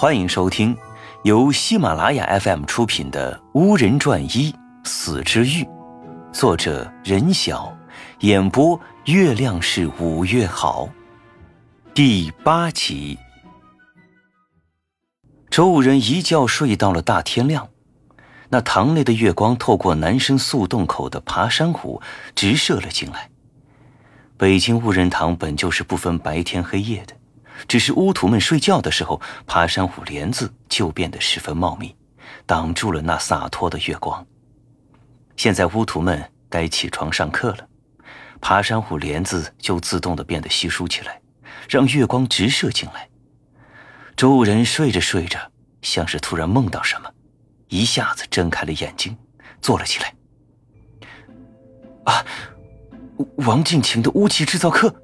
[0.00, 0.78] 欢迎收听
[1.24, 5.64] 由喜马拉雅 FM 出品的《巫人传一死之欲》，
[6.32, 7.76] 作者任晓，
[8.20, 10.88] 演播月亮是五月好，
[11.94, 13.18] 第八集。
[15.50, 17.68] 周五人一觉睡到了大天亮，
[18.50, 22.00] 那堂内的月光透过南生宿洞口的爬山虎
[22.36, 23.30] 直射了进来。
[24.36, 27.17] 北京雾人堂本就是不分白天黑夜的。
[27.66, 31.94] 只是巫徒们睡觉的时候，爬山虎帘子就变得十分茂密，
[32.46, 34.24] 挡住了那洒脱的月光。
[35.36, 37.68] 现在巫徒们该起床上课了，
[38.40, 41.20] 爬山虎帘子就自动的变得稀疏起来，
[41.68, 43.08] 让月光直射进来。
[44.16, 45.38] 周人睡着睡着，
[45.82, 47.10] 像是突然梦到什么，
[47.68, 49.16] 一下子睁开了眼睛，
[49.60, 50.14] 坐了起来。
[52.04, 52.24] 啊，
[53.36, 54.94] 王敬晴的巫器制造课！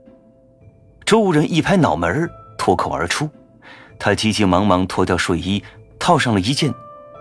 [1.05, 2.31] 周人一拍脑门儿。
[2.65, 3.29] 脱口而出，
[3.99, 5.63] 他急急忙忙脱掉睡衣，
[5.99, 6.73] 套上了一件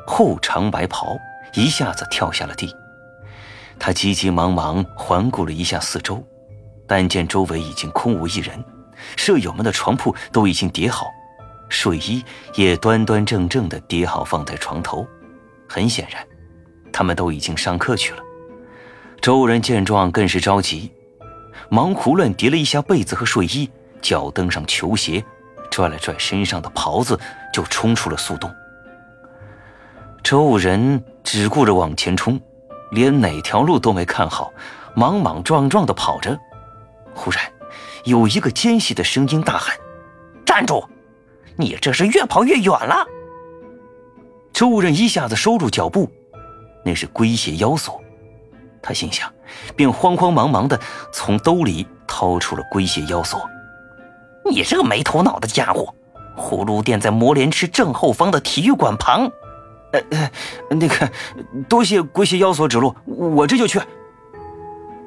[0.07, 1.17] 厚长白袍，
[1.53, 2.73] 一下子跳下了地。
[3.77, 6.25] 他急急忙忙环顾了一下四周，
[6.87, 8.63] 但见周围已经空无一人，
[9.17, 11.07] 舍友们的床铺都已经叠好，
[11.67, 12.23] 睡衣
[12.55, 15.05] 也端端正正的叠好放在床头。
[15.67, 16.25] 很显然，
[16.93, 18.23] 他们都已经上课去了。
[19.19, 20.89] 周人见状更是着急，
[21.67, 23.69] 忙胡乱叠了一下被子和睡衣。
[24.01, 25.23] 脚蹬上球鞋，
[25.73, 27.19] 拽了拽身上的袍子，
[27.51, 28.53] 就冲出了速洞。
[30.23, 32.39] 周人只顾着往前冲，
[32.91, 34.53] 连哪条路都没看好，
[34.93, 36.39] 莽莽撞撞的跑着。
[37.15, 37.43] 忽然，
[38.03, 39.75] 有一个尖细的声音大喊
[40.45, 40.87] ：“站住！
[41.57, 43.03] 你这是越跑越远了！”
[44.53, 46.07] 周人一下子收住脚步，
[46.85, 47.99] 那是龟血妖锁。
[48.79, 49.27] 他心想，
[49.75, 50.79] 便慌慌忙忙的
[51.11, 53.49] 从兜里掏出了龟血妖锁。
[54.45, 55.93] 你这个没头脑的家伙！
[56.35, 59.31] 葫芦店在魔莲池正后方的体育馆旁。
[59.91, 61.11] 呃呃，那个，
[61.69, 63.79] 多谢龟蟹妖所指路，我这就去。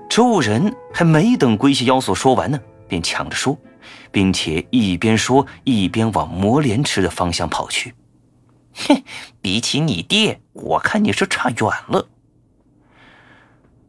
[0.08, 3.58] 周人还没等龟蟹妖所说完呢，便抢着说，
[4.12, 7.92] 并且一边说一边往魔莲池的方向跑去。
[8.74, 9.02] 哼，
[9.40, 12.06] 比起你爹，我看你是差远了。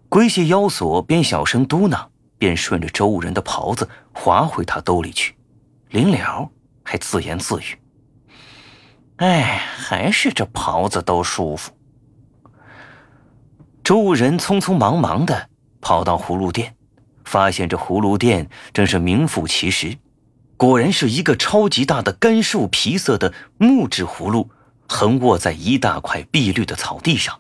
[0.10, 2.08] 龟蟹妖所边小声嘟囔，
[2.40, 5.36] 边顺着周人的袍子滑回他兜里去。
[5.90, 6.50] 临了，
[6.84, 7.80] 还自言自语
[9.18, 11.72] ：“哎，还是这袍子都舒服。”
[13.84, 15.50] 周人匆匆忙忙的
[15.80, 16.76] 跑到葫芦店，
[17.24, 19.98] 发现这葫芦店真是名副其实，
[20.58, 24.50] 果然是一个超级大的干瘦皮色的木质葫芦，
[24.90, 27.40] 横卧在一大块碧绿的草地上。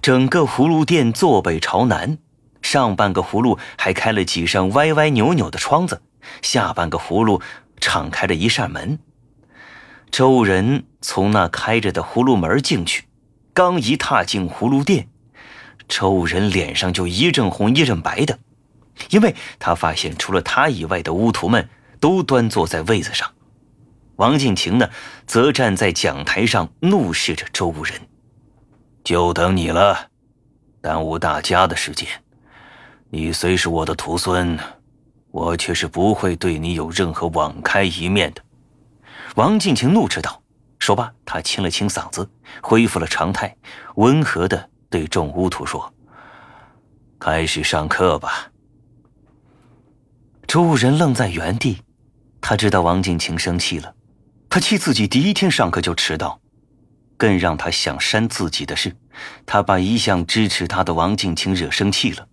[0.00, 2.18] 整个葫芦店坐北朝南，
[2.60, 6.02] 上半个葫芦还开了几扇歪歪扭扭的窗子。
[6.40, 7.40] 下半个葫芦
[7.80, 8.98] 敞开了一扇门，
[10.10, 13.04] 周人从那开着的葫芦门进去，
[13.52, 15.08] 刚一踏进葫芦店，
[15.88, 18.38] 周人脸上就一阵红一阵白的，
[19.10, 21.68] 因为他发现除了他以外的巫徒们
[21.98, 23.32] 都端坐在位子上，
[24.16, 24.88] 王静晴呢，
[25.26, 28.00] 则站在讲台上怒视着周人，
[29.02, 30.10] 就等你了，
[30.80, 32.08] 耽误大家的时间，
[33.10, 34.58] 你虽是我的徒孙。
[35.32, 38.42] 我却是不会对你有任何网开一面的。”
[39.34, 40.40] 王静晴怒斥道。
[40.78, 42.28] 说罢，他清了清嗓子，
[42.60, 43.56] 恢复了常态，
[43.94, 45.94] 温和的对众巫徒说
[47.20, 48.50] ：“开始上课吧。”
[50.48, 51.78] 周人愣在原地，
[52.40, 53.94] 他知道王静晴生气了，
[54.50, 56.40] 他气自己第一天上课就迟到。
[57.16, 58.96] 更让他想扇自己的是，
[59.46, 62.26] 他把一向支持他的王静晴惹生气了。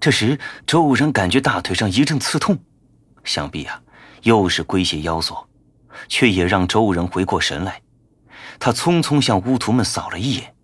[0.00, 2.58] 这时，周武人感觉大腿上一阵刺痛，
[3.22, 3.82] 想必啊，
[4.22, 5.46] 又是龟血妖锁，
[6.08, 7.82] 却也让周武人回过神来。
[8.58, 10.54] 他匆匆向巫徒们扫了一眼，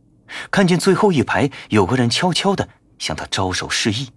[0.51, 2.67] 看见最后一排有个人悄悄的
[2.99, 4.09] 向他招手示意。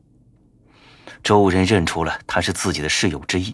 [1.22, 3.54] 周武人认出了他是自己的室友之一，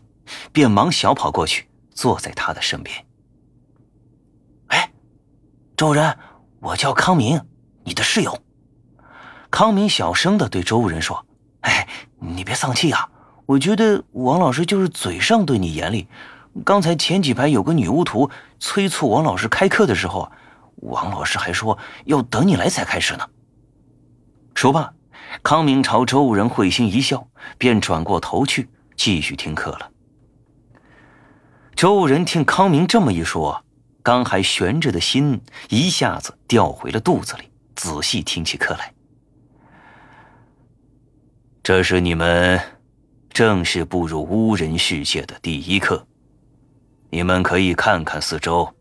[0.52, 3.04] 便忙小跑过去，坐在他的身边。
[4.68, 4.92] 哎，
[5.76, 6.16] 周人，
[6.60, 7.42] 我叫康明，
[7.84, 8.40] 你的室友。
[9.50, 11.25] 康明小声的对周武人说。
[11.66, 11.88] 哎，
[12.20, 13.10] 你别丧气啊！
[13.48, 16.08] 我觉得王老师就是嘴上对你严厉。
[16.64, 18.30] 刚才前几排有个女巫徒
[18.60, 20.32] 催促王老师开课的时候，
[20.78, 23.28] 王老师还说要等你来才开始呢。
[24.54, 24.94] 说罢，
[25.44, 27.28] 康明朝周武人会心一笑，
[27.58, 29.92] 便转过头去继续听课了。
[31.76, 33.64] 周武人听康明这么一说，
[34.02, 38.95] 刚还悬着的心一下子掉回了肚子里，仔细听起课来。
[41.66, 42.62] 这是你们
[43.32, 46.06] 正式步入巫人世界的第一课，
[47.10, 48.72] 你们可以看看四周，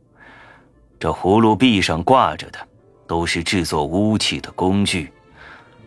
[1.01, 2.59] 这葫芦壁上挂着的
[3.07, 5.11] 都是制作巫器的工具，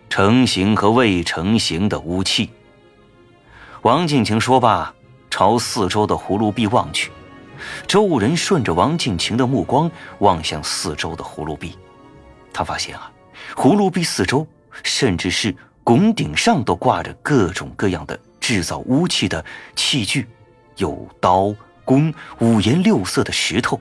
[0.09, 2.49] 成型和未成型的巫器。
[3.83, 4.91] 王敬晴说罢，
[5.29, 7.11] 朝四周的葫芦壁望去。
[7.85, 11.77] 周武人顺着王敬晴的目光望向四周的葫芦壁，
[12.51, 13.11] 他发现啊，
[13.55, 14.47] 葫芦壁四周，
[14.81, 15.55] 甚至是
[15.87, 20.27] 拱顶上都挂着各种各样的制造巫器的器具，
[20.75, 21.55] 有刀、
[21.85, 23.79] 弓、五颜六色的石头，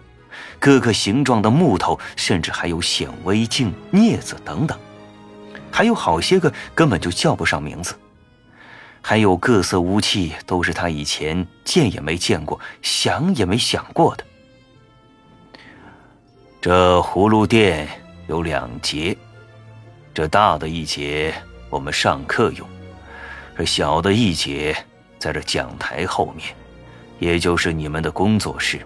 [0.61, 4.79] 各个形状的木头，甚至还有显微镜、镊子等等，
[5.73, 7.99] 还有好些个根本就叫不上名字。
[9.03, 14.25] 还有各色武器，都是他以前见也没见过、想也没想过的。
[16.61, 17.89] 这葫芦殿
[18.29, 19.19] 有两节，
[20.15, 21.35] 这大的一节
[21.69, 22.69] 我们上课用，
[23.57, 24.77] 这小的一节
[25.19, 26.55] 在这讲台后面，
[27.19, 28.81] 也就是你们的工作室。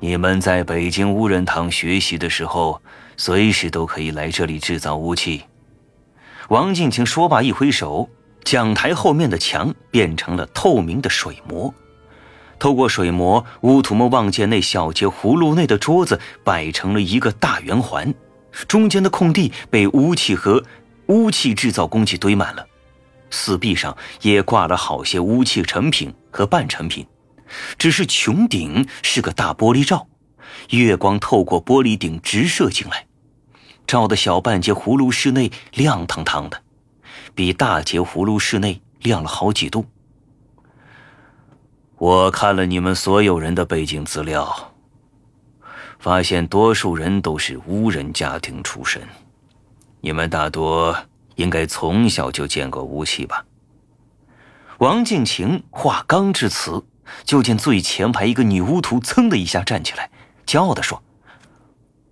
[0.00, 2.80] 你们在北京乌人堂学习的时候，
[3.16, 5.44] 随时都可以来这里制造武器。
[6.48, 8.08] 王静清说罢，一挥手。
[8.44, 11.72] 讲台后面的墙变成了透明的水膜，
[12.58, 18.12] 透过水膜，乌土们望见那小节葫芦内的桌子摆成了一个大圆环，
[18.68, 20.62] 中间的空地被巫器和
[21.06, 22.66] 污器制造工具堆满了，
[23.30, 27.06] 四壁上也挂了好些污器成品和半成品，
[27.78, 30.06] 只是穹顶是个大玻璃罩，
[30.70, 33.06] 月光透过玻璃顶直射进来，
[33.86, 36.62] 照的小半截葫芦室内亮堂堂的。
[37.34, 39.86] 比大节葫芦室内亮了好几度。
[41.98, 44.72] 我看了你们所有人的背景资料，
[45.98, 49.02] 发现多数人都是无人家庭出身，
[50.04, 50.94] 你们大多
[51.36, 53.46] 应该从小就见过巫器吧？
[54.76, 56.84] 王静晴话刚至此，
[57.24, 60.10] 就见最前排一个女巫徒噌的一下站起来，
[60.44, 61.02] 骄傲地说：“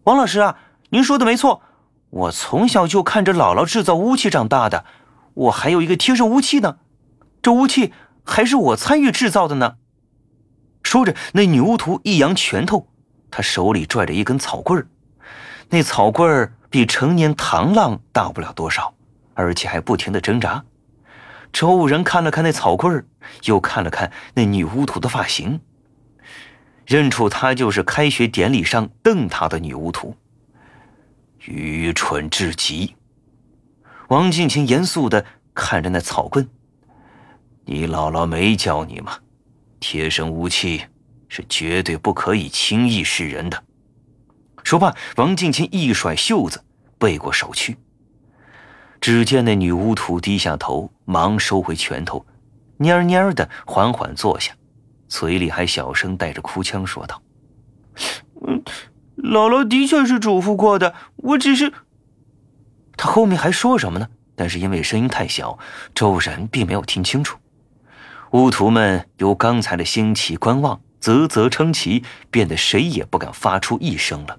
[0.05, 0.57] 王老师啊，
[0.89, 1.61] 您说的没错，
[2.09, 4.87] 我从小就看着姥姥制造巫器长大的。”
[5.35, 6.79] 我还有一个贴身巫器呢，
[7.43, 7.93] 这巫器
[8.25, 9.77] 还是我参与制造的呢。
[10.83, 12.89] 说着，那女巫徒一扬拳头，
[13.31, 14.89] 她手里拽着一根草棍儿，
[15.69, 18.95] 那草棍儿比成年螳螂大不了多少，
[19.35, 20.65] 而且还不停的挣扎。
[21.53, 23.05] 周武人看了看那草棍儿，
[23.45, 25.61] 又看了看那女巫徒的发型，
[26.87, 30.17] 认出她就是开学典礼上瞪他的女巫徒，
[31.41, 32.95] 愚蠢至极。
[34.09, 35.25] 王静清严肃的
[35.55, 36.49] 看着那草棍
[37.65, 39.19] ：“你姥姥没教你吗？
[39.81, 40.85] 贴身武器
[41.29, 43.63] 是绝对不可以轻易示人的。”
[44.65, 46.65] 说罢，王静清一甩袖子，
[46.99, 47.77] 背过手去。
[49.01, 52.25] 只见那女巫徒低下头，忙收回拳头，
[52.79, 54.53] 蔫蔫的缓缓坐下，
[55.09, 57.21] 嘴里还小声带着哭腔说道
[58.47, 58.63] ：“嗯，
[59.17, 61.73] 姥姥的确是嘱咐过的，我只是……”
[62.97, 64.09] 他后面还说什么呢？
[64.37, 65.59] 但是因为声音太小，
[65.95, 67.39] 周然并没有听清楚。
[68.31, 74.39] 巫徒们由刚才的兴起观望，啧啧称奇，变得谁也不敢发出一声了。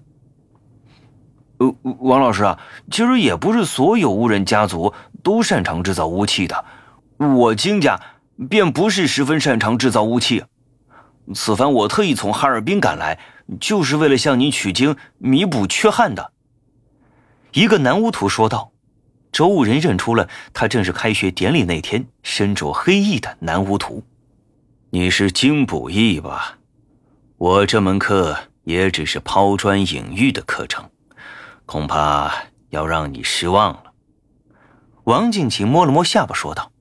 [1.99, 2.59] 王老师啊，
[2.91, 6.65] 其实也不是所有巫人家族都擅长制造巫器的，
[7.17, 7.99] 我金家
[8.49, 10.43] 便不是十分擅长制造巫器。
[11.33, 13.19] 此番我特意从哈尔滨赶来，
[13.59, 16.31] 就是为了向您取经，弥补缺憾的。
[17.53, 18.71] 一个男巫徒说道
[19.31, 24.03] ：“周武人认出了他，正是开学典礼那天身着黑衣的南巫徒。
[24.89, 26.57] 你是金卜义吧？
[27.37, 30.89] 我这门课也只是抛砖引玉的课程，
[31.65, 32.31] 恐怕
[32.69, 33.93] 要让你失望了。”
[35.05, 36.71] 王静琴摸了摸下巴说道：“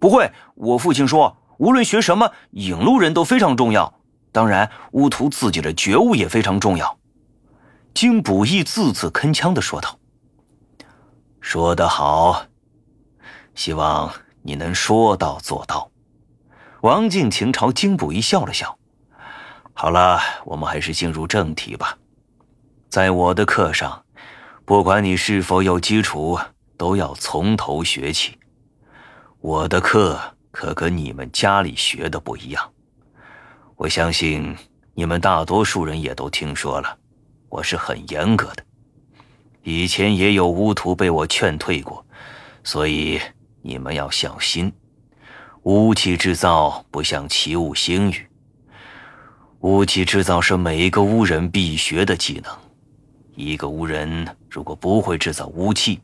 [0.00, 4.00] 不会，我父亲说，无论学什么，引路人都非常重要。
[4.32, 6.98] 当然，巫徒自己的觉悟也非常重要。”
[7.92, 9.98] 金卜义字字铿锵的说道
[11.42, 12.46] ：“说得好，
[13.54, 14.10] 希望
[14.42, 15.90] 你能说到做到。”
[16.82, 18.78] 王静晴朝金卜义笑了笑
[19.74, 21.98] ：“好了，我们还是进入正题吧。
[22.90, 24.04] 在我的课上，
[24.64, 26.36] 不管你是否有基础，
[26.76, 28.36] 都要从头学起。
[29.40, 30.18] 我的课
[30.50, 32.72] 可跟你们家里学的不一样。
[33.76, 34.56] 我相信
[34.92, 36.98] 你们大多数人也都听说了。”
[37.48, 38.64] 我是很严格的，
[39.62, 42.04] 以前也有巫徒被我劝退过，
[42.64, 43.20] 所以
[43.62, 44.72] 你们要小心。
[45.62, 48.28] 巫器制造不像奇物星语，
[49.60, 52.52] 巫器制造是每一个巫人必学的技能。
[53.40, 56.00] 一个巫人如果不会制造巫器，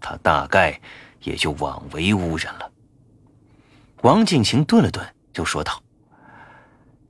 [0.00, 0.80] 他大概
[1.22, 2.70] 也就枉为巫人了。
[4.02, 5.82] 王静晴顿了顿，就说道：“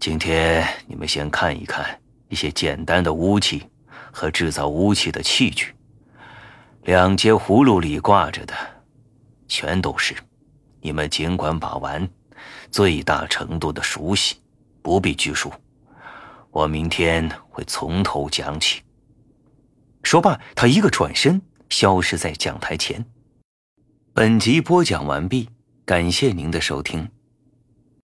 [0.01, 3.67] 今天你们先看一看一些简单的巫器
[4.11, 5.75] 和制造巫器的器具。
[6.83, 8.55] 两节葫芦里挂着的，
[9.47, 10.15] 全都是。
[10.81, 12.09] 你们尽管把玩，
[12.71, 14.37] 最大程度的熟悉，
[14.81, 15.53] 不必拘束。
[16.51, 18.81] 我明天会从头讲起。
[20.03, 23.05] 说罢，他一个转身，消失在讲台前。
[24.13, 25.49] 本集播讲完毕，
[25.85, 27.09] 感谢您的收听。